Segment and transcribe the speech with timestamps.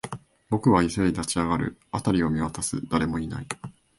[0.49, 3.45] 僕は急いで立ち上がる、辺りを見回す、誰もいない